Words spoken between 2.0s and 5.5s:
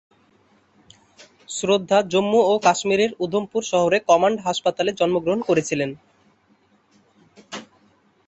জম্মু ও কাশ্মীরের উধমপুর শহরে কমান্ড হাসপাতালে জন্মগ্রহণ